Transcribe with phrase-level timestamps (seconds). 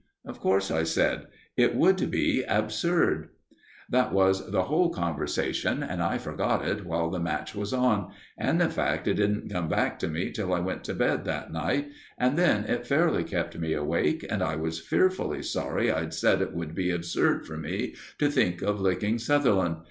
[0.25, 3.29] "Of course," I said; "it would be absurd."
[3.87, 8.59] That was the whole conversation, and I forgot it while the match was on, and,
[8.63, 11.89] in fact, it didn't come back to me till I went to bed that night;
[12.17, 16.55] and then it fairly kept me awake, and I was fearfully sorry I'd said it
[16.55, 19.75] would be absurd for me to think of licking Sutherland.